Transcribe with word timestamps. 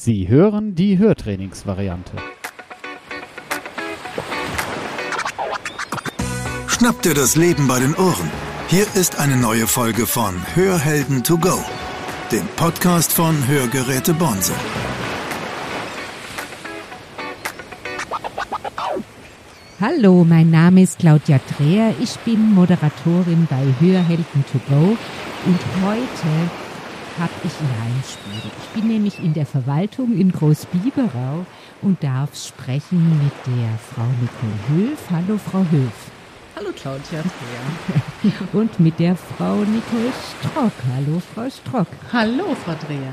Sie 0.00 0.28
hören 0.28 0.76
die 0.76 0.96
Hörtrainingsvariante. 0.96 2.12
Schnapp 6.68 7.02
dir 7.02 7.14
das 7.14 7.34
Leben 7.34 7.66
bei 7.66 7.80
den 7.80 7.96
Ohren. 7.96 8.30
Hier 8.68 8.86
ist 8.94 9.18
eine 9.18 9.36
neue 9.36 9.66
Folge 9.66 10.06
von 10.06 10.36
Hörhelden 10.54 11.24
to 11.24 11.36
go, 11.36 11.58
dem 12.30 12.46
Podcast 12.54 13.12
von 13.12 13.48
Hörgeräte 13.48 14.14
Bonse. 14.14 14.52
Hallo, 19.80 20.22
mein 20.22 20.52
Name 20.52 20.82
ist 20.82 21.00
Claudia 21.00 21.40
Dreher. 21.56 21.92
Ich 22.00 22.16
bin 22.20 22.54
Moderatorin 22.54 23.48
bei 23.50 23.64
Hörhelden 23.80 24.44
to 24.52 24.60
go 24.70 24.96
und 25.44 25.60
heute 25.84 26.67
habe 27.18 27.32
ich 27.44 27.52
Laienspiel. 27.60 28.50
Ich 28.62 28.80
bin 28.80 28.88
nämlich 28.88 29.18
in 29.18 29.34
der 29.34 29.46
Verwaltung 29.46 30.16
in 30.16 30.32
Großbiberau 30.32 31.44
und 31.82 32.02
darf 32.02 32.36
sprechen 32.36 33.20
mit 33.22 33.32
der 33.46 33.78
Frau 33.78 34.06
Nicole 34.20 34.90
Höf. 34.90 34.98
Hallo, 35.10 35.38
Frau 35.38 35.64
Höf. 35.70 35.92
Hallo, 36.56 36.70
Claudia. 36.74 37.22
und 38.52 38.80
mit 38.80 38.98
der 38.98 39.16
Frau 39.16 39.56
Nicole 39.56 40.12
Strock. 40.40 40.72
Hallo, 40.94 41.22
Frau 41.34 41.48
Strock. 41.48 41.88
Hallo, 42.12 42.56
Frau 42.64 42.74
Dreher. 42.86 43.12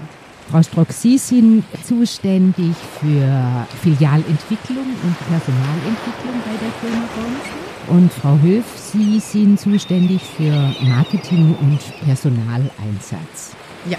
Frau 0.49 0.61
Strock, 0.61 0.91
Sie 0.91 1.17
sind 1.17 1.63
zuständig 1.83 2.75
für 2.99 3.67
Filialentwicklung 3.81 4.85
und 4.85 5.19
Personalentwicklung 5.27 6.35
bei 6.45 6.55
der 6.61 6.71
Firma 6.81 7.07
Bonsen. 7.15 7.65
Und 7.87 8.13
Frau 8.13 8.37
Höf, 8.41 8.65
Sie 8.75 9.19
sind 9.19 9.59
zuständig 9.59 10.21
für 10.21 10.73
Marketing 10.83 11.55
und 11.61 11.79
Personaleinsatz. 12.05 13.55
Ja. 13.89 13.97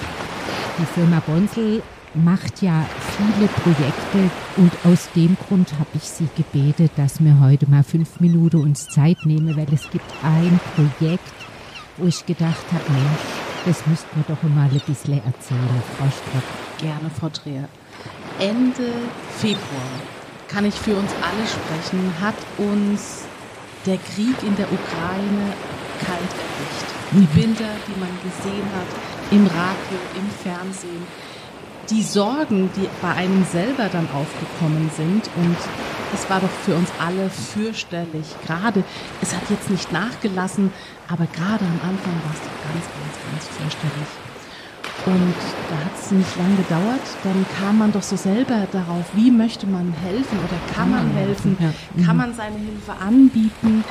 Die 0.78 0.84
Firma 0.84 1.22
Bonsel 1.26 1.82
macht 2.14 2.62
ja 2.62 2.84
viele 3.16 3.48
Projekte 3.48 4.30
und 4.56 4.72
aus 4.84 5.08
dem 5.14 5.36
Grund 5.46 5.72
habe 5.78 5.90
ich 5.94 6.02
Sie 6.02 6.28
gebetet, 6.36 6.92
dass 6.96 7.22
wir 7.22 7.38
heute 7.40 7.70
mal 7.70 7.84
fünf 7.84 8.20
Minuten 8.20 8.56
uns 8.58 8.88
Zeit 8.88 9.18
nehmen, 9.24 9.56
weil 9.56 9.72
es 9.72 9.88
gibt 9.90 10.10
ein 10.22 10.58
Projekt, 10.74 11.32
wo 11.98 12.06
ich 12.06 12.24
gedacht 12.26 12.64
habe, 12.72 12.92
Mensch, 12.92 13.20
das 13.64 13.86
müssten 13.86 14.08
wir 14.14 14.34
doch 14.34 14.42
mal 14.42 14.68
ein 14.68 14.80
bisschen 14.86 15.22
erzählen, 15.24 15.82
Frau 15.96 16.06
Strock. 16.06 16.44
Gerne, 16.78 17.10
Frau 17.18 17.28
Dreher. 17.28 17.68
Ende 18.38 18.92
Februar, 19.38 19.92
kann 20.48 20.64
ich 20.64 20.74
für 20.74 20.94
uns 20.94 21.10
alle 21.22 21.46
sprechen, 21.46 22.12
hat 22.20 22.36
uns 22.58 23.24
der 23.86 23.98
Krieg 23.98 24.36
in 24.42 24.56
der 24.56 24.66
Ukraine 24.66 25.52
kalt 26.04 26.20
erwischt. 26.20 26.96
Die 27.12 27.18
mhm. 27.18 27.26
Bilder, 27.34 27.70
die 27.86 28.00
man 28.00 28.10
gesehen 28.22 28.66
hat, 28.74 29.15
im 29.30 29.46
Radio, 29.46 29.98
im 30.14 30.30
Fernsehen, 30.42 31.02
die 31.90 32.02
Sorgen, 32.02 32.70
die 32.76 32.88
bei 33.00 33.12
einem 33.12 33.44
selber 33.44 33.88
dann 33.90 34.08
aufgekommen 34.10 34.90
sind 34.96 35.30
und 35.36 35.56
es 36.14 36.28
war 36.30 36.40
doch 36.40 36.50
für 36.64 36.74
uns 36.74 36.90
alle 36.98 37.30
fürchterlich. 37.30 38.26
Gerade, 38.46 38.82
es 39.20 39.34
hat 39.34 39.48
jetzt 39.50 39.70
nicht 39.70 39.92
nachgelassen, 39.92 40.72
aber 41.08 41.26
gerade 41.26 41.64
am 41.64 41.80
Anfang 41.88 42.14
war 42.24 42.34
es 42.34 42.40
doch 42.40 42.56
ganz, 42.62 42.84
ganz, 42.84 43.16
ganz 43.30 43.56
fürchterlich. 43.56 44.08
Und 45.04 45.34
da 45.70 45.84
hat 45.84 45.92
es 46.00 46.10
nicht 46.10 46.36
lange 46.36 46.56
gedauert, 46.56 47.06
dann 47.22 47.46
kam 47.60 47.78
man 47.78 47.92
doch 47.92 48.02
so 48.02 48.16
selber 48.16 48.66
darauf, 48.72 49.04
wie 49.14 49.30
möchte 49.30 49.66
man 49.66 49.92
helfen 49.92 50.38
oder 50.38 50.74
kann 50.74 50.90
man 50.90 51.10
helfen, 51.12 51.56
kann 52.04 52.16
man 52.16 52.34
seine 52.34 52.56
Hilfe 52.56 52.92
anbieten. 53.00 53.84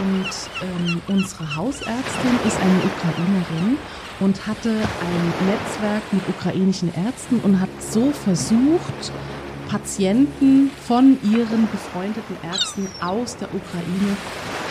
Und 0.00 0.26
ähm, 0.62 1.00
unsere 1.08 1.56
Hausärztin 1.56 2.38
ist 2.46 2.58
eine 2.60 2.78
Ukrainerin 2.78 3.78
und 4.20 4.46
hatte 4.46 4.70
ein 4.70 5.46
Netzwerk 5.46 6.02
mit 6.12 6.22
ukrainischen 6.28 6.92
Ärzten 6.94 7.40
und 7.40 7.60
hat 7.60 7.68
so 7.80 8.10
versucht, 8.10 9.12
Patienten 9.68 10.70
von 10.86 11.18
ihren 11.22 11.68
befreundeten 11.70 12.36
Ärzten 12.42 12.88
aus 13.00 13.36
der 13.36 13.48
Ukraine 13.48 14.16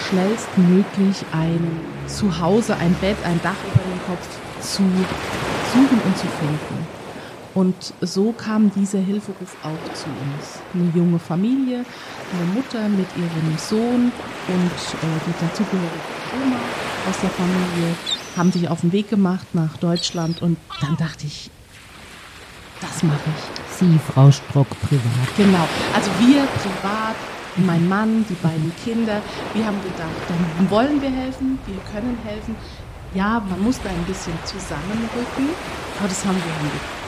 schnellstmöglich 0.10 1.26
ein 1.32 1.80
Zuhause, 2.08 2.76
ein 2.78 2.94
Bett, 2.96 3.18
ein 3.26 3.40
Dach 3.44 3.56
über 3.66 3.84
dem 3.84 4.06
Kopf 4.06 4.28
zu 4.62 4.84
suchen 5.74 6.02
und 6.06 6.18
zu 6.18 6.28
finden. 6.28 7.03
Und 7.54 7.94
so 8.02 8.32
kam 8.32 8.72
dieser 8.72 9.00
Hilferuf 9.00 9.56
auch 9.62 9.94
zu 9.94 10.06
uns. 10.06 10.60
Eine 10.74 10.92
junge 10.96 11.20
Familie, 11.20 11.86
eine 12.34 12.54
Mutter 12.54 12.90
mit 12.90 13.08
ihrem 13.16 13.58
Sohn 13.58 14.12
und 14.48 14.56
äh, 14.56 15.20
die 15.28 15.46
dazugehörige 15.46 16.14
Oma 16.42 16.58
aus 17.10 17.20
der 17.22 17.30
Familie 17.30 17.96
haben 18.36 18.52
sich 18.52 18.68
auf 18.68 18.82
den 18.82 18.92
Weg 18.92 19.10
gemacht 19.10 19.46
nach 19.54 19.78
Deutschland 19.78 20.42
und 20.42 20.58
dann 20.82 20.98
dachte 20.98 21.28
ich, 21.28 21.52
das 22.82 23.04
mache 23.04 23.20
ich. 23.28 23.78
Sie, 23.78 24.00
Frau 24.14 24.32
Strock, 24.32 24.68
privat. 24.82 25.36
Genau. 25.38 25.68
Also 25.94 26.10
wir 26.20 26.46
privat, 26.46 27.16
mein 27.58 27.88
Mann, 27.88 28.26
die 28.28 28.36
beiden 28.36 28.72
Kinder, 28.84 29.22
wir 29.54 29.66
haben 29.66 29.78
gedacht, 29.84 30.10
dann 30.28 30.70
wollen 30.72 31.02
wir 31.02 31.12
helfen, 31.12 31.60
wir 31.68 31.78
können 31.92 32.18
helfen. 32.26 32.56
Ja, 33.14 33.44
man 33.48 33.62
muss 33.62 33.80
da 33.84 33.90
ein 33.90 34.04
bisschen 34.06 34.34
zusammenrücken, 34.44 35.50
aber 36.00 36.08
das 36.08 36.26
haben 36.26 36.36
wir 36.36 36.54
hingekriegt 36.58 37.03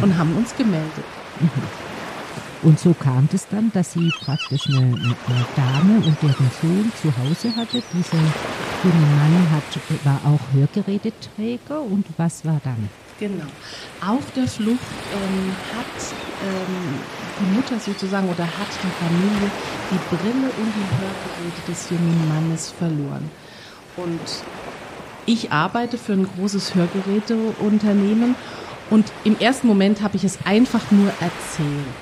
und 0.00 0.16
haben 0.16 0.36
uns 0.36 0.54
gemeldet. 0.56 1.04
Und 2.64 2.80
so 2.80 2.94
kam 2.94 3.28
es 3.30 3.46
dann, 3.48 3.70
dass 3.74 3.92
sie 3.92 4.10
praktisch 4.24 4.68
eine, 4.68 4.78
eine 4.78 5.46
Dame 5.54 5.96
und 5.96 6.16
deren 6.22 6.50
Sohn 6.62 6.90
zu 7.02 7.14
Hause 7.14 7.54
hatte. 7.54 7.82
Dieser 7.92 8.16
junge 8.82 9.06
Mann 9.16 9.50
hat, 9.52 10.04
war 10.04 10.32
auch 10.32 10.40
Hörgeräteträger. 10.54 11.82
Und 11.82 12.06
was 12.16 12.42
war 12.46 12.58
dann? 12.64 12.88
Genau. 13.20 13.44
Auf 14.00 14.30
der 14.34 14.48
Flucht 14.48 14.80
ähm, 15.12 15.52
hat 15.76 16.14
ähm, 16.42 16.98
die 17.38 17.54
Mutter 17.54 17.78
sozusagen 17.78 18.30
oder 18.30 18.44
hat 18.44 18.70
die 18.82 19.04
Familie 19.04 19.50
die 19.90 20.16
Brille 20.16 20.46
und 20.46 20.72
die 20.74 20.88
Hörgeräte 20.96 21.62
des 21.68 21.90
jungen 21.90 22.28
Mannes 22.28 22.70
verloren. 22.70 23.30
Und 23.96 24.20
ich 25.26 25.52
arbeite 25.52 25.98
für 25.98 26.14
ein 26.14 26.26
großes 26.36 26.74
Hörgeräteunternehmen 26.74 28.34
und 28.90 29.12
im 29.24 29.38
ersten 29.38 29.66
Moment 29.66 30.02
habe 30.02 30.16
ich 30.16 30.24
es 30.24 30.38
einfach 30.44 30.90
nur 30.90 31.08
erzählt 31.20 31.94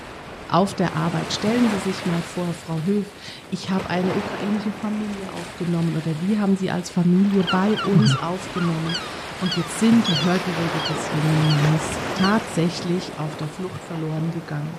auf 0.50 0.74
der 0.74 0.94
Arbeit. 0.94 1.32
Stellen 1.32 1.68
Sie 1.70 1.90
sich 1.90 2.06
mal 2.06 2.20
vor, 2.34 2.46
Frau 2.66 2.78
Höf, 2.86 3.06
ich 3.50 3.70
habe 3.70 3.88
eine 3.88 4.08
ukrainische 4.08 4.70
Familie 4.80 5.26
aufgenommen 5.34 5.96
oder 5.96 6.14
wir 6.28 6.40
haben 6.40 6.56
sie 6.58 6.70
als 6.70 6.90
Familie 6.90 7.42
bei 7.50 7.70
uns 7.90 8.12
aufgenommen. 8.18 8.94
Und 9.40 9.56
jetzt 9.56 9.80
sind 9.80 10.06
die 10.06 10.24
Hörgeräte 10.24 10.78
des 10.88 11.08
jungen 11.10 11.80
tatsächlich 12.20 13.10
auf 13.18 13.34
der 13.40 13.48
Flucht 13.48 13.80
verloren 13.88 14.30
gegangen. 14.32 14.70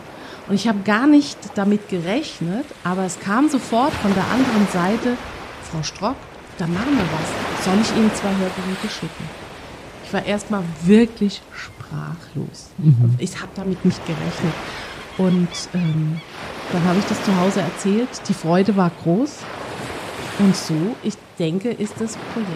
Und 0.47 0.55
ich 0.55 0.67
habe 0.67 0.79
gar 0.85 1.07
nicht 1.07 1.37
damit 1.55 1.89
gerechnet, 1.89 2.65
aber 2.83 3.03
es 3.03 3.19
kam 3.19 3.49
sofort 3.49 3.93
von 3.93 4.13
der 4.13 4.23
anderen 4.23 4.67
Seite, 4.71 5.17
Frau 5.69 5.83
Strock, 5.83 6.15
da 6.57 6.67
machen 6.67 6.95
wir 6.95 7.03
was. 7.03 7.65
Soll 7.65 7.79
ich 7.81 7.91
Ihnen 7.97 8.11
zwei 8.13 8.29
Hörgeräte 8.29 8.89
schicken? 8.89 9.42
Ich 10.13 10.19
war 10.19 10.27
erstmal 10.27 10.63
wirklich 10.83 11.41
sprachlos. 11.55 12.69
Mhm. 12.77 13.15
Ich 13.17 13.41
habe 13.41 13.49
damit 13.55 13.83
nicht 13.83 13.99
gerechnet. 14.05 14.53
Und 15.17 15.49
ähm, 15.73 16.21
dann 16.71 16.83
habe 16.83 16.99
ich 16.99 17.05
das 17.05 17.25
zu 17.25 17.35
Hause 17.35 17.61
erzählt. 17.61 18.09
Die 18.29 18.35
Freude 18.35 18.77
war 18.77 18.91
groß. 19.01 19.39
Und 20.37 20.55
so, 20.55 20.95
ich 21.01 21.15
denke, 21.39 21.71
ist 21.71 21.95
das 21.97 22.15
Projekt 22.31 22.51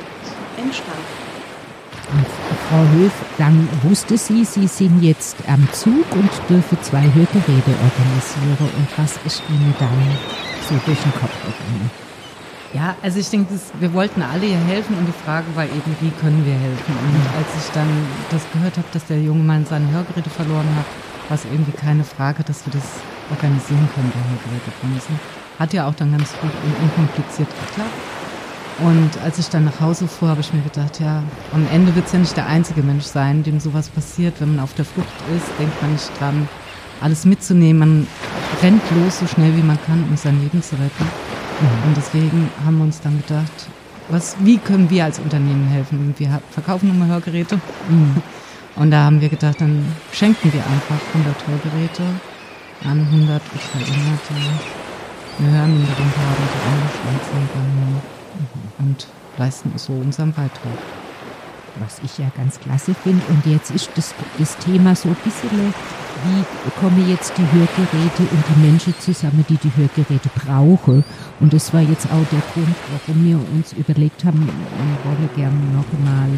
entstanden. 0.56 1.02
Und 2.14 2.28
Frau 2.70 2.86
Höf, 2.96 3.14
dann 3.40 3.68
wusste 3.82 4.20
sie, 4.20 4.46
Sie 4.46 4.68
sind 4.68 5.02
jetzt 5.02 5.38
am 5.48 5.68
Zug 5.72 6.06
und 6.12 6.30
dürfen 6.48 6.78
zwei 6.84 7.02
Hörgeräte 7.02 7.72
organisieren. 7.72 8.70
Und 8.78 8.88
was 8.98 9.18
ist 9.26 9.42
Ihnen 9.50 9.74
dann 9.80 10.18
so 10.70 10.76
durch 10.86 11.00
den 11.00 11.12
Kopf 11.14 11.34
gegangen? 11.42 12.07
Ja, 12.74 12.96
also 13.02 13.20
ich 13.20 13.30
denke, 13.30 13.54
das, 13.54 13.72
wir 13.80 13.94
wollten 13.94 14.22
alle 14.22 14.46
ihr 14.46 14.58
helfen 14.58 14.98
und 14.98 15.06
die 15.06 15.24
Frage 15.26 15.46
war 15.56 15.64
eben, 15.64 15.96
wie 16.02 16.12
können 16.20 16.46
wir 16.46 16.54
helfen? 16.54 16.94
Und 16.94 17.38
als 17.38 17.66
ich 17.66 17.72
dann 17.72 17.88
das 18.30 18.42
gehört 18.52 18.78
habe, 18.78 18.88
dass 18.92 19.06
der 19.06 19.22
junge 19.22 19.44
Mann 19.44 19.66
seine 19.66 19.90
Hörgeräte 19.92 20.30
verloren 20.30 20.68
hat, 20.76 20.86
war 21.30 21.36
es 21.36 21.46
irgendwie 21.46 21.72
keine 21.72 22.04
Frage, 22.04 22.44
dass 22.44 22.66
wir 22.66 22.74
das 22.74 22.84
organisieren 23.30 23.88
können, 23.96 24.12
der 24.14 24.24
Hörgerätebremsen. 24.30 25.20
Hat 25.60 25.74
ja 25.74 25.88
auch 25.88 25.96
dann 25.96 26.12
ganz 26.12 26.32
gut 26.42 26.52
und 26.52 26.84
unkompliziert 26.84 27.50
geklappt. 27.68 27.92
Und 28.80 29.10
als 29.24 29.40
ich 29.40 29.50
dann 29.50 29.66
nach 29.66 29.80
Hause 29.80 30.08
fuhr, 30.08 30.30
habe 30.30 30.42
ich 30.42 30.54
mir 30.54 30.62
gedacht, 30.62 31.00
ja, 31.00 31.24
am 31.54 31.68
Ende 31.74 31.96
wird 31.96 32.06
es 32.06 32.14
ja 32.14 32.20
nicht 32.20 32.38
der 32.38 32.46
einzige 32.46 32.84
Mensch 32.84 33.06
sein, 33.06 33.44
dem 33.44 33.60
sowas 33.60 33.90
passiert. 33.90 34.36
Wenn 34.40 34.56
man 34.56 34.64
auf 34.64 34.76
der 34.76 34.86
Flucht 34.86 35.08
ist, 35.36 35.48
denkt 35.58 35.82
man 35.82 35.94
nicht 35.94 36.12
dran, 36.20 36.48
alles 37.02 37.26
mitzunehmen. 37.26 37.80
Man 37.80 38.08
rennt 38.62 38.84
los 38.92 39.20
so 39.20 39.26
schnell 39.26 39.56
wie 39.56 39.64
man 39.64 39.80
kann, 39.86 40.04
um 40.08 40.16
sein 40.16 40.40
Leben 40.42 40.62
zu 40.62 40.76
retten. 40.76 41.27
Mhm. 41.60 41.88
Und 41.88 41.98
deswegen 41.98 42.50
haben 42.66 42.78
wir 42.78 42.84
uns 42.86 43.02
dann 43.02 43.18
gedacht, 43.18 43.68
was, 44.10 44.36
wie 44.40 44.58
können 44.58 44.90
wir 44.90 45.06
als 45.06 45.20
Unternehmen 45.20 45.68
helfen? 45.68 46.14
Wir 46.18 46.42
verkaufen 46.52 46.88
nun 46.88 47.00
mal 47.00 47.08
Hörgeräte. 47.08 47.60
Mhm. 47.90 48.22
Und 48.76 48.92
da 48.92 49.06
haben 49.06 49.20
wir 49.22 49.30
gedacht, 49.30 49.60
dann 49.60 49.86
schenken 50.12 50.54
wir 50.54 50.62
einfach 50.62 51.00
100 51.14 51.48
Hörgeräte 51.48 52.04
an 52.84 53.00
100 53.00 53.42
Ukrainer, 53.42 54.18
die 54.30 55.44
eine 55.44 55.58
Hörminderung 55.58 56.12
haben, 56.16 56.44
die 56.54 56.62
eingeschränkt 56.70 57.26
sind 57.26 57.58
und 58.80 59.08
leisten 59.38 59.72
so 59.76 59.94
unseren 59.94 60.32
Beitrag. 60.32 60.78
Was 61.80 62.02
ich 62.04 62.18
ja 62.18 62.32
ganz 62.36 62.60
klasse 62.60 62.96
finde. 62.96 63.24
Und 63.30 63.46
jetzt 63.46 63.72
ist 63.72 63.92
das, 63.96 64.14
das 64.40 64.58
Thema 64.58 64.96
so 64.96 65.10
ein 65.10 65.18
bisschen 65.24 65.74
wie 66.24 66.72
kommen 66.80 67.10
jetzt 67.10 67.34
die 67.38 67.46
Hörgeräte 67.52 68.24
und 68.24 68.44
die 68.50 68.66
Menschen 68.66 68.94
zusammen, 69.00 69.46
die 69.50 69.58
die 69.58 69.72
Hörgeräte 69.76 70.30
brauchen. 70.36 71.04
Und 71.40 71.54
das 71.54 71.74
war 71.74 71.82
jetzt 71.82 72.06
auch 72.06 72.26
der 72.32 72.42
Grund, 72.54 72.76
warum 72.92 73.26
wir 73.26 73.40
uns 73.54 73.74
überlegt 73.74 74.24
haben, 74.24 74.46
wir 74.46 75.12
wollen 75.12 75.30
gerne 75.36 75.60
noch 75.74 75.92
mal 76.04 76.30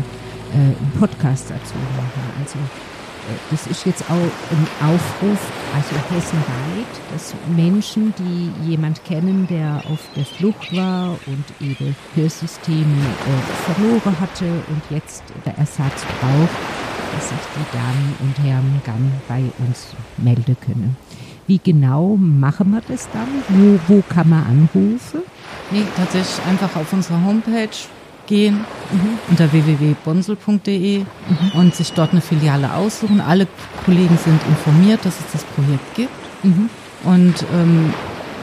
äh, 0.54 0.58
einen 0.58 0.92
Podcast 1.00 1.50
dazu 1.50 1.76
machen. 1.76 2.34
Also 2.40 2.58
äh, 2.60 3.38
das 3.52 3.68
ist 3.68 3.86
jetzt 3.86 4.04
auch 4.10 4.14
ein 4.16 4.68
Aufruf, 4.90 5.40
also 5.76 5.96
hessenweit, 6.16 6.94
dass 7.12 7.36
Menschen, 7.56 8.14
die 8.18 8.70
jemand 8.70 9.04
kennen, 9.06 9.48
der 9.48 9.82
auf 9.90 10.00
der 10.16 10.26
Flucht 10.26 10.76
war 10.76 11.12
und 11.28 11.46
ihre 11.60 11.94
Hörsysteme 12.16 12.78
äh, 12.78 13.74
verloren 13.74 14.20
hatte 14.20 14.46
und 14.46 14.82
jetzt 14.90 15.24
der 15.46 15.58
Ersatz 15.58 16.06
braucht, 16.20 16.89
dass 17.14 17.30
sich 17.30 17.38
die 17.56 17.78
Damen 17.78 18.16
und 18.20 18.46
Herren 18.46 18.82
dann 18.86 19.12
bei 19.28 19.44
uns 19.66 19.96
melden 20.18 20.58
können. 20.66 20.98
Wie 21.48 21.60
genau 21.60 22.16
machen 22.16 22.72
wir 22.72 22.82
das 22.88 23.08
dann? 23.12 23.28
Wo, 23.50 23.80
wo 23.88 24.04
kann 24.08 24.30
man 24.30 24.44
anrufen? 24.44 25.22
Nee, 25.72 25.84
tatsächlich 25.96 26.46
einfach 26.46 26.76
auf 26.76 26.94
unserer 26.94 27.24
Homepage 27.24 27.70
gehen 28.28 28.60
mhm. 28.92 29.18
unter 29.30 29.52
www.bonsel.de 29.52 31.00
mhm. 31.00 31.06
und 31.56 31.76
sich 31.76 31.92
dort 31.94 32.12
eine 32.12 32.22
Filiale 32.22 32.74
aussuchen. 32.74 33.20
Alle 33.20 33.48
Kollegen 33.84 34.18
sind 34.24 34.40
informiert, 34.48 35.04
dass 35.04 35.20
es 35.20 35.32
das 35.34 35.44
Projekt 35.44 35.96
gibt. 35.96 36.44
Mhm. 36.44 36.70
Und 37.04 37.46
ähm, 37.54 37.94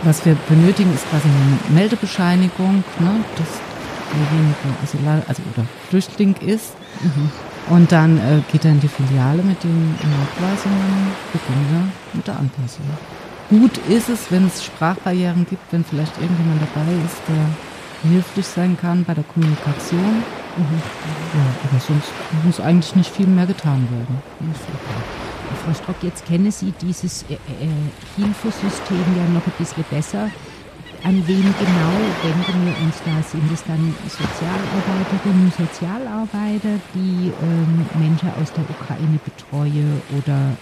was 0.03 0.25
wir 0.27 0.37
benötigen, 0.49 0.93
ist 0.93 1.09
quasi 1.09 1.29
eine 1.29 1.79
Meldebescheinigung, 1.79 2.85
ne, 2.99 3.25
dass 3.37 3.49
derjenige 4.13 4.57
Asyl 4.83 5.23
also 5.29 5.43
oder 5.55 5.67
Flüchtling 5.89 6.35
ist. 6.45 6.73
Und 7.69 7.91
dann 7.91 8.19
äh, 8.19 8.41
geht 8.51 8.65
er 8.65 8.73
in 8.73 8.81
die 8.81 8.89
Filiale 8.89 9.43
mit 9.43 9.63
den 9.65 9.91
Nachweisungen, 9.93 11.13
beginnen 11.33 11.67
wir 11.71 12.17
mit 12.17 12.27
der 12.27 12.39
Anpassung. 12.39 12.85
Gut 13.51 13.79
ist 13.89 14.09
es, 14.09 14.31
wenn 14.31 14.47
es 14.47 14.65
Sprachbarrieren 14.65 15.47
gibt, 15.49 15.73
wenn 15.73 15.85
vielleicht 15.85 16.17
irgendjemand 16.21 16.61
dabei 16.63 16.93
ist, 17.05 17.23
der 17.29 18.11
hilflich 18.11 18.47
sein 18.47 18.77
kann 18.81 19.05
bei 19.05 19.15
der 19.15 19.25
Kommunikation. 19.25 20.23
Mhm. 20.57 20.83
Ja, 21.35 21.69
aber 21.71 21.81
sonst 21.81 22.09
muss 22.45 22.61
eigentlich 22.61 22.95
nicht 22.95 23.15
viel 23.15 23.27
mehr 23.27 23.47
getan 23.47 23.87
werden. 23.91 24.23
Frau 25.65 25.75
Strock, 25.75 25.97
jetzt 26.03 26.27
kennen 26.27 26.51
Sie 26.51 26.73
dieses 26.81 27.25
äh, 27.25 27.35
äh, 27.35 27.69
Hilfesystem 28.17 28.97
ja 29.17 29.25
noch 29.33 29.47
ein 29.47 29.53
bisschen 29.59 29.85
besser. 29.91 30.31
An 31.07 31.23
wen 31.29 31.41
genau 31.41 31.97
wenden 32.25 32.67
wir 32.67 32.85
uns 32.85 32.97
da? 33.05 33.23
Sind 33.23 33.53
es 33.53 33.63
dann 33.63 33.95
Sozialarbeiterinnen 34.09 35.45
und 35.45 35.55
Sozialarbeiter, 35.55 36.81
die 36.97 37.31
ähm, 37.43 37.87
Menschen 38.01 38.29
aus 38.43 38.53
der 38.53 38.65
Ukraine 38.69 39.21
betreuen 39.25 40.03
oder 40.19 40.57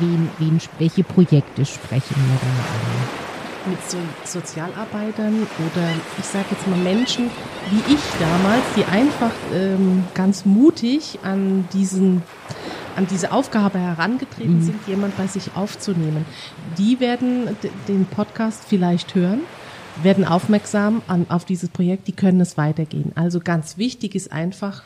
wen, 0.00 0.30
wen, 0.38 0.58
welche 0.78 1.04
Projekte 1.04 1.66
sprechen 1.66 2.16
wir 2.16 2.38
da 2.40 2.46
an? 2.46 3.26
mit 3.68 3.90
so 3.90 3.98
Sozialarbeitern 4.24 5.42
oder 5.42 5.88
ich 6.18 6.24
sage 6.24 6.46
jetzt 6.52 6.66
mal 6.68 6.78
Menschen 6.78 7.30
wie 7.70 7.94
ich 7.94 8.00
damals, 8.18 8.62
die 8.76 8.84
einfach 8.84 9.32
ähm, 9.52 10.04
ganz 10.14 10.46
mutig 10.46 11.18
an 11.22 11.68
diesen 11.74 12.22
an 12.96 13.06
diese 13.10 13.30
Aufgabe 13.30 13.78
herangetreten 13.78 14.56
mhm. 14.56 14.62
sind, 14.62 14.78
jemand 14.86 15.16
bei 15.18 15.26
sich 15.26 15.50
aufzunehmen. 15.54 16.24
Die 16.78 16.98
werden 16.98 17.54
den 17.88 18.06
Podcast 18.06 18.62
vielleicht 18.66 19.14
hören, 19.14 19.40
werden 20.02 20.24
aufmerksam 20.24 21.02
an, 21.06 21.26
auf 21.28 21.44
dieses 21.44 21.68
Projekt, 21.68 22.08
die 22.08 22.12
können 22.12 22.40
es 22.40 22.56
weitergehen. 22.56 23.12
Also 23.14 23.40
ganz 23.40 23.78
wichtig 23.78 24.14
ist 24.14 24.32
einfach 24.32 24.82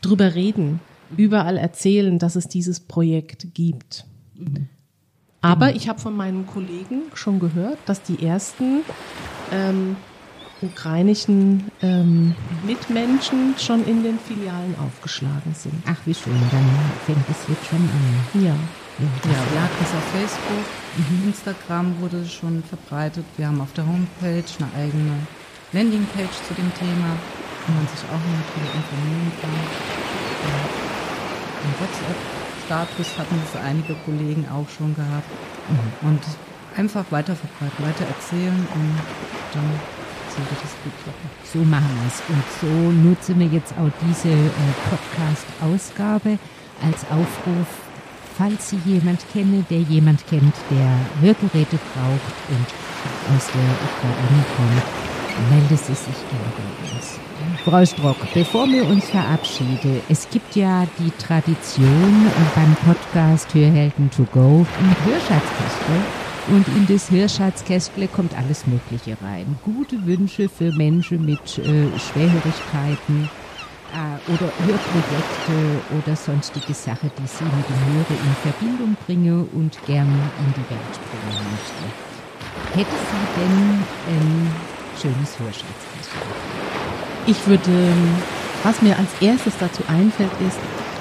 drüber 0.00 0.34
reden, 0.34 0.80
überall 1.16 1.56
erzählen, 1.56 2.18
dass 2.18 2.36
es 2.36 2.48
dieses 2.48 2.80
Projekt 2.80 3.48
gibt. 3.54 4.04
Mhm. 4.34 4.68
Aber 5.42 5.74
ich 5.74 5.88
habe 5.88 6.00
von 6.00 6.16
meinen 6.16 6.46
Kollegen 6.46 7.02
schon 7.14 7.38
gehört, 7.38 7.78
dass 7.86 8.02
die 8.02 8.24
ersten 8.24 8.80
ähm, 9.52 9.96
ukrainischen 10.62 11.70
ähm, 11.82 12.34
Mitmenschen 12.66 13.54
schon 13.58 13.84
in 13.86 14.02
den 14.02 14.18
Filialen 14.18 14.74
aufgeschlagen 14.84 15.54
sind. 15.54 15.74
Ach, 15.86 15.98
wie 16.04 16.14
schön, 16.14 16.40
dann 16.50 16.68
fängt 17.04 17.28
es 17.30 17.48
jetzt 17.48 17.66
schon 17.66 17.78
an. 17.78 18.44
Ja. 18.44 18.56
Ja, 18.98 19.40
wir 19.52 19.62
hatten 19.62 19.84
es 19.84 19.92
auf 19.92 20.06
Facebook, 20.12 20.66
mhm. 20.96 21.28
Instagram 21.28 22.00
wurde 22.00 22.18
es 22.22 22.32
schon 22.32 22.62
verbreitet. 22.64 23.26
Wir 23.36 23.48
haben 23.48 23.60
auf 23.60 23.72
der 23.74 23.86
Homepage 23.86 24.44
eine 24.58 24.68
eigene 24.74 25.26
Landingpage 25.72 26.36
zu 26.48 26.54
dem 26.54 26.72
Thema, 26.72 27.12
wo 27.66 27.72
man 27.76 27.86
sich 27.88 28.02
auch 28.08 28.24
natürlich 28.24 28.72
informieren 28.72 29.32
kann. 29.40 29.52
Ja. 29.52 30.56
Und 31.64 31.80
WhatsApp 31.80 32.46
Status 32.66 33.18
hatten 33.18 33.40
das 33.44 33.62
einige 33.62 33.94
Kollegen 34.04 34.46
auch 34.48 34.68
schon 34.68 34.94
gehabt. 34.94 35.30
Mhm. 35.68 36.08
Und 36.08 36.22
einfach 36.76 37.04
weiter 37.10 37.36
verbreiten, 37.36 37.84
weiter 37.84 38.04
erzählen 38.06 38.66
und 38.74 38.94
dann 39.52 39.70
sollte 40.28 40.54
das 40.60 40.72
gut 40.84 40.92
klappen. 41.02 41.30
So 41.44 41.58
machen 41.60 41.88
wir 41.96 42.08
es. 42.08 42.20
Und 42.28 42.44
so 42.60 42.92
nutzen 42.92 43.38
wir 43.40 43.46
jetzt 43.46 43.72
auch 43.72 43.90
diese 44.08 44.28
äh, 44.28 44.50
Podcast-Ausgabe 44.90 46.38
als 46.82 47.04
Aufruf, 47.10 47.66
falls 48.36 48.70
Sie 48.70 48.78
jemand 48.84 49.20
kennen, 49.32 49.64
der 49.70 49.80
jemand 49.80 50.26
kennt, 50.26 50.54
der 50.70 50.98
Hörgeräte 51.20 51.78
braucht 51.94 52.36
und 52.48 52.66
aus 53.34 53.46
der 53.54 53.70
Ukraine 53.86 54.44
kommt, 54.56 55.50
meldet 55.50 55.78
Sie 55.78 55.94
sich 55.94 56.16
gerne 56.30 56.52
bei 56.56 56.94
uns. 56.94 57.18
Frau 57.64 57.84
Strock, 57.84 58.16
bevor 58.34 58.66
wir 58.66 58.86
uns 58.86 59.08
verabschieden, 59.08 60.00
es 60.08 60.28
gibt 60.30 60.56
ja 60.56 60.86
die 60.98 61.10
Tradition 61.22 62.30
beim 62.54 62.74
Podcast 62.84 63.52
Hörhelden 63.54 64.10
to 64.10 64.24
go 64.32 64.66
ein 64.80 64.96
Hörschatzkästle. 65.04 65.96
Und 66.48 66.68
in 66.68 66.86
das 66.86 67.10
Hörschatzkästle 67.10 68.06
kommt 68.06 68.36
alles 68.38 68.68
Mögliche 68.68 69.16
rein. 69.20 69.58
Gute 69.64 70.06
Wünsche 70.06 70.48
für 70.48 70.72
Menschen 70.72 71.24
mit 71.24 71.58
äh, 71.58 71.88
Schwerhörigkeiten 71.98 73.28
äh, 73.92 74.32
oder 74.32 74.52
Hörprojekte 74.64 75.82
oder 75.98 76.16
sonstige 76.16 76.74
Sachen, 76.74 77.10
die 77.18 77.26
Sie 77.26 77.44
mit 77.44 77.68
dem 77.68 77.94
Hören 77.94 78.18
in 78.24 78.36
Verbindung 78.42 78.96
bringen 79.06 79.48
und 79.52 79.78
gern 79.86 80.08
in 80.38 80.52
die 80.54 80.70
Welt 80.70 80.96
bringen 81.10 81.46
möchten. 81.50 82.06
Hätte 82.74 82.96
Sie 82.96 83.40
denn 83.40 83.84
ein 84.08 84.50
schönes 85.00 85.38
Hörschatzkästle? 85.38 86.20
Ich 87.26 87.46
würde, 87.46 87.92
was 88.62 88.82
mir 88.82 88.96
als 88.96 89.10
erstes 89.20 89.54
dazu 89.58 89.82
einfällt, 89.88 90.32
ist 90.46 90.58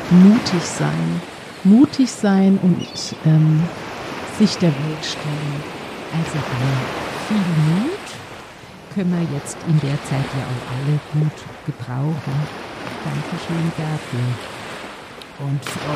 mutig 0.09 0.63
sein. 0.63 1.21
Mutig 1.63 2.11
sein 2.11 2.59
und 2.61 2.87
ähm, 3.25 3.63
sich 4.37 4.57
der 4.57 4.69
Welt 4.69 5.05
stellen. 5.05 5.63
Also 6.13 6.37
viel 7.27 7.37
Mut 7.37 8.05
können 8.93 9.11
wir 9.11 9.37
jetzt 9.37 9.57
in 9.67 9.79
der 9.81 10.01
Zeit 10.03 10.25
ja 10.33 10.45
auch 10.45 10.71
alle 10.71 10.99
gut 11.13 11.43
gebrauchen. 11.65 12.64
Dankeschön 13.05 13.71
dafür. 13.77 14.25
Und 15.45 15.63
Frau 15.63 15.93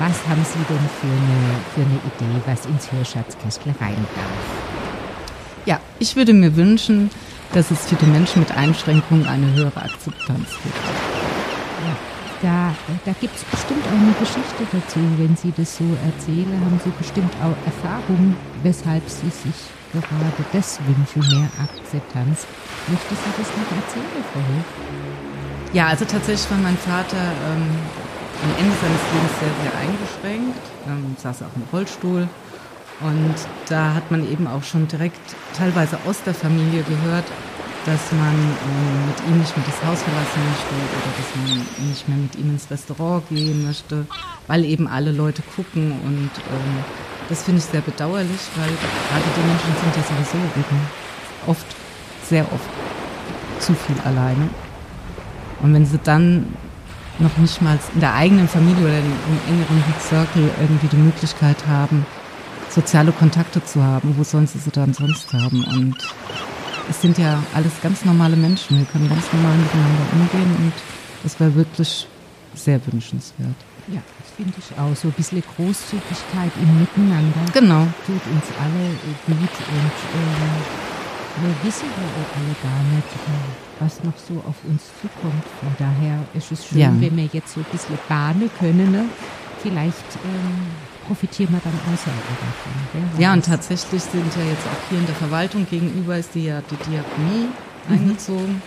was 0.00 0.26
haben 0.26 0.42
Sie 0.44 0.64
denn 0.66 0.88
für 0.98 1.06
eine, 1.06 1.60
für 1.74 1.82
eine 1.82 2.00
Idee, 2.00 2.42
was 2.46 2.64
ins 2.64 2.90
Hörschatzkästle 2.90 3.74
rein 3.78 4.06
darf? 4.16 5.66
Ja, 5.66 5.78
ich 5.98 6.16
würde 6.16 6.32
mir 6.32 6.56
wünschen, 6.56 7.10
dass 7.52 7.70
es 7.70 7.84
für 7.86 7.96
die 7.96 8.06
Menschen 8.06 8.40
mit 8.40 8.50
Einschränkungen 8.50 9.26
eine 9.26 9.52
höhere 9.52 9.82
Akzeptanz 9.82 10.48
gibt. 10.62 10.74
Ja, 11.84 11.94
da, 12.40 12.74
da 13.04 13.12
gibt 13.20 13.36
es 13.36 13.44
bestimmt 13.44 13.84
auch 13.88 14.00
eine 14.00 14.14
Geschichte 14.18 14.64
dazu. 14.72 15.00
Wenn 15.18 15.36
Sie 15.36 15.52
das 15.54 15.76
so 15.76 15.84
erzählen, 16.02 16.58
haben 16.64 16.80
Sie 16.82 16.92
bestimmt 16.98 17.34
auch 17.42 17.66
Erfahrungen, 17.66 18.36
weshalb 18.62 19.06
Sie 19.06 19.28
sich 19.28 19.68
gerade 19.92 20.44
das 20.52 20.78
wünschen, 20.86 21.28
mehr 21.30 21.48
Akzeptanz. 21.62 22.46
Möchte 22.88 23.14
Sie 23.14 23.30
das 23.36 23.48
noch 23.48 23.70
erzählen, 23.76 24.24
Frau? 24.32 24.40
Ja, 25.72 25.88
also 25.88 26.04
tatsächlich 26.04 26.50
war 26.50 26.58
mein 26.58 26.76
Vater 26.78 27.16
ähm, 27.16 27.68
am 28.42 28.50
Ende 28.58 28.74
seines 28.80 29.02
Lebens 29.12 29.32
sehr, 29.40 29.54
sehr 29.62 29.80
eingeschränkt, 29.80 30.60
ähm, 30.88 31.16
saß 31.18 31.42
auch 31.42 31.54
im 31.56 31.62
Rollstuhl 31.72 32.28
und 33.00 33.34
da 33.68 33.94
hat 33.94 34.10
man 34.10 34.30
eben 34.30 34.46
auch 34.46 34.62
schon 34.62 34.86
direkt 34.86 35.20
teilweise 35.56 35.98
aus 36.06 36.22
der 36.22 36.34
Familie 36.34 36.82
gehört, 36.82 37.24
dass 37.86 38.12
man 38.12 38.34
ähm, 38.34 39.06
mit 39.06 39.18
ihm 39.26 39.38
nicht 39.38 39.56
mehr 39.56 39.66
das 39.66 39.88
Haus 39.88 40.02
verlassen 40.02 40.40
möchte 40.48 40.74
oder 40.74 41.10
dass 41.16 41.36
man 41.36 41.88
nicht 41.88 42.08
mehr 42.08 42.18
mit 42.18 42.34
ihm 42.36 42.50
ins 42.50 42.70
Restaurant 42.70 43.26
gehen 43.30 43.64
möchte, 43.64 44.06
weil 44.48 44.66
eben 44.66 44.86
alle 44.86 45.12
Leute 45.12 45.42
gucken. 45.56 45.92
Und 46.04 46.30
ähm, 46.50 46.84
das 47.30 47.42
finde 47.42 47.60
ich 47.60 47.64
sehr 47.64 47.80
bedauerlich, 47.80 48.40
weil 48.56 48.68
gerade 48.68 49.24
die 49.36 49.46
Menschen 49.46 49.72
sind 49.80 49.96
ja 49.96 50.02
sowieso 50.02 50.36
eben 50.58 50.80
oft, 51.46 51.66
sehr 52.28 52.44
oft 52.52 52.68
zu 53.60 53.74
viel 53.74 53.96
alleine. 54.04 54.50
Und 55.62 55.72
wenn 55.72 55.86
sie 55.86 55.98
dann 56.04 56.54
noch 57.18 57.36
nicht 57.36 57.62
mal 57.62 57.78
in 57.94 58.00
der 58.00 58.14
eigenen 58.14 58.48
Familie 58.48 58.82
oder 58.82 58.98
im 58.98 59.12
engeren 59.48 59.94
Circle 60.00 60.50
irgendwie 60.60 60.88
die 60.88 60.96
Möglichkeit 60.96 61.66
haben, 61.66 62.04
soziale 62.70 63.12
Kontakte 63.12 63.62
zu 63.64 63.82
haben. 63.82 64.14
Wo 64.16 64.24
sollen 64.24 64.46
sie 64.46 64.58
sie 64.58 64.70
dann 64.70 64.94
sonst 64.94 65.32
haben? 65.32 65.64
Und 65.64 65.96
es 66.88 67.00
sind 67.00 67.18
ja 67.18 67.42
alles 67.54 67.72
ganz 67.82 68.04
normale 68.04 68.36
Menschen. 68.36 68.78
Wir 68.78 68.86
können 68.86 69.08
ganz 69.08 69.24
normal 69.32 69.56
miteinander 69.56 70.02
umgehen 70.12 70.56
und 70.56 70.72
es 71.24 71.38
wäre 71.38 71.54
wirklich 71.54 72.06
sehr 72.54 72.80
wünschenswert. 72.86 73.54
Ja, 73.92 74.00
das 74.18 74.30
finde 74.36 74.54
ich 74.58 74.78
auch. 74.78 74.94
So 74.94 75.08
ein 75.08 75.14
bisschen 75.14 75.42
Großzügigkeit 75.56 76.52
im 76.60 76.80
Miteinander. 76.80 77.40
Genau. 77.52 77.86
Tut 78.06 78.22
uns 78.32 78.46
alle 78.60 78.84
gut 79.26 79.36
und 79.36 79.96
ähm, 80.14 80.54
wir 81.42 81.54
wissen 81.64 81.86
ja 81.96 82.04
auch 82.04 82.30
alle 82.36 82.54
gar 82.62 82.82
nicht, 82.94 83.10
äh, 83.14 83.82
was 83.82 84.02
noch 84.04 84.16
so 84.16 84.34
auf 84.46 84.56
uns 84.68 84.82
zukommt. 85.00 85.44
Von 85.60 85.74
daher 85.78 86.18
ist 86.34 86.52
es 86.52 86.66
schön, 86.66 86.78
Ja. 86.78 86.92
wenn 86.98 87.16
wir 87.16 87.28
jetzt 87.32 87.54
so 87.54 87.60
ein 87.60 87.66
bisschen 87.72 87.98
bahnen 88.08 88.50
können. 88.58 88.92
Ne? 88.92 89.04
Vielleicht 89.62 90.16
ähm, 90.24 90.66
profitieren 91.06 91.52
wir 91.54 91.60
dann. 91.64 91.72
Wer 92.92 93.20
Ja, 93.20 93.32
und 93.32 93.44
tatsächlich 93.44 94.02
sind 94.02 94.24
ja 94.36 94.44
jetzt 94.50 94.66
auch 94.66 94.88
hier 94.90 94.98
in 94.98 95.06
der 95.06 95.14
Verwaltung 95.16 95.66
gegenüber 95.68 96.16
ist 96.16 96.34
die 96.34 96.44
ja 96.44 96.60
die 96.70 96.76
Diakonie 96.76 97.48
eingezogen. 97.88 98.62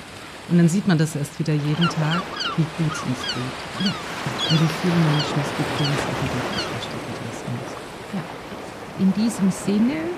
Und 0.49 0.57
dann 0.57 0.67
sieht 0.67 0.87
man 0.87 0.97
das 0.97 1.15
erst 1.15 1.39
wieder 1.39 1.53
jeden 1.53 1.87
Tag, 1.87 2.21
wie 2.57 2.67
gut 2.77 2.93
es 2.93 3.01
uns 3.01 3.21
geht. 3.33 3.57
Ja. 3.85 3.93
Und 4.49 4.57
wie 4.61 4.73
vielen 4.81 5.03
Menschen 5.09 5.37
es 5.41 5.51
gibt, 5.57 5.71
schlechter 5.77 6.13
geht 6.21 6.33
als 6.73 7.39
uns. 7.49 7.69
Ja. 8.13 8.23
In 8.99 9.09
diesem 9.13 9.49
Sinne 9.49 10.13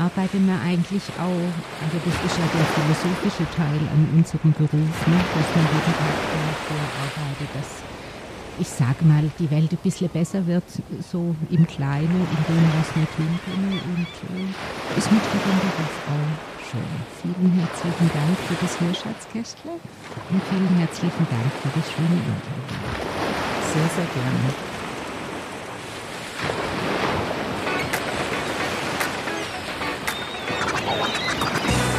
arbeiten 0.00 0.46
wir 0.48 0.56
eigentlich 0.64 1.04
auch, 1.20 1.52
also 1.84 1.96
das 2.00 2.16
ist 2.24 2.36
ja 2.40 2.46
der 2.48 2.64
philosophische 2.72 3.44
Teil 3.52 3.82
an 3.92 4.08
unserem 4.16 4.52
Beruf, 4.56 4.72
ne, 4.72 5.18
dass 5.36 5.48
man 5.52 5.66
jeden 5.68 5.94
Tag 6.00 6.16
dafür 6.32 6.84
arbeitet, 7.04 7.50
dass 7.52 7.84
ich 8.60 8.68
sage 8.68 9.04
mal, 9.04 9.24
die 9.38 9.50
Welt 9.50 9.72
ein 9.72 9.78
bisschen 9.82 10.10
besser 10.10 10.46
wird, 10.46 10.64
so 11.10 11.34
im 11.50 11.66
Kleinen, 11.66 12.04
in 12.04 12.54
dem, 12.54 12.64
was 12.78 12.94
wir 12.94 13.06
tun 13.16 13.40
können. 13.44 13.72
Und 13.72 14.06
äh, 14.36 14.98
ja 14.98 15.40
den 15.40 15.58
Beruf 15.60 15.94
auch 16.06 16.60
schön. 16.70 16.82
Vielen 17.22 17.52
herzlichen 17.58 18.10
Dank 18.12 18.38
für 18.46 18.56
das 18.60 18.80
Hörschatzkästle 18.80 19.72
und 20.30 20.42
vielen 20.50 20.76
herzlichen 20.78 21.26
Dank 21.30 21.50
für 21.62 21.70
das 21.74 21.90
schöne 21.90 22.16
Interview. 22.20 22.60
Sehr, 23.72 23.88
sehr 23.96 24.08
gerne. 24.14 24.70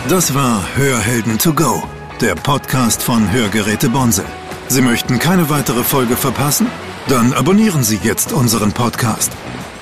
Das 0.10 0.34
war 0.34 0.64
Hörhelden 0.76 1.38
to 1.38 1.54
go, 1.54 1.84
der 2.20 2.36
Podcast 2.36 3.02
von 3.02 3.32
Hörgeräte 3.32 3.90
Bonse. 3.90 4.26
Sie 4.72 4.82
möchten 4.82 5.20
keine 5.20 5.50
weitere 5.50 5.84
Folge 5.84 6.16
verpassen? 6.16 6.68
Dann 7.10 7.34
abonnieren 7.34 7.84
Sie 7.84 8.00
jetzt 8.02 8.32
unseren 8.32 8.72
Podcast. 8.72 9.34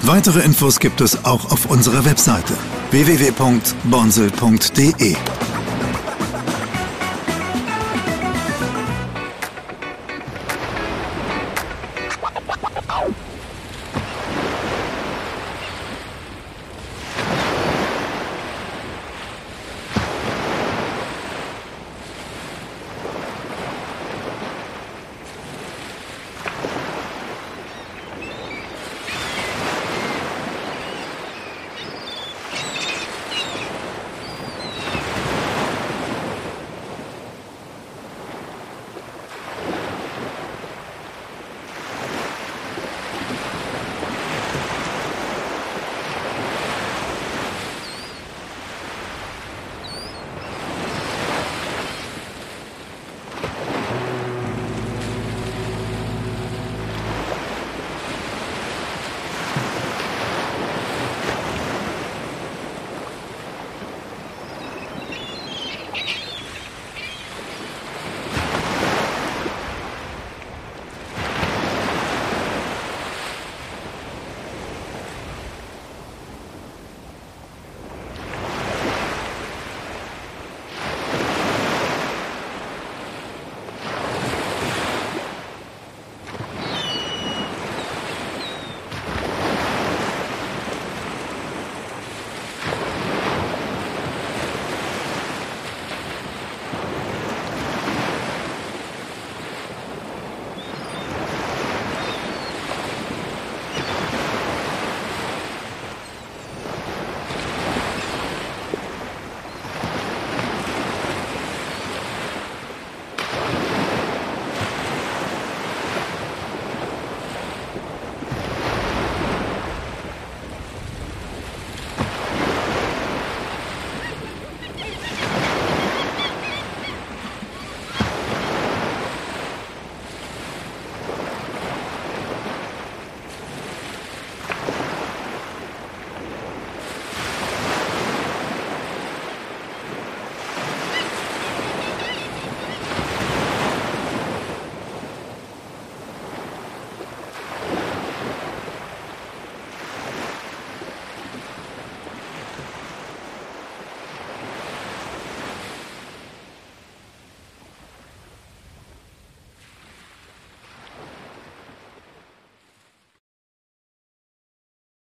Weitere 0.01 0.39
Infos 0.39 0.79
gibt 0.79 0.99
es 0.99 1.25
auch 1.25 1.51
auf 1.51 1.67
unserer 1.67 2.05
Webseite 2.05 2.55
www.bonsel.de. 2.89 5.15